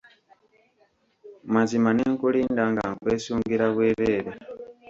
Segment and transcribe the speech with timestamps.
[1.53, 4.31] Mazima ne nkulinda nga nkwesungira bwereere.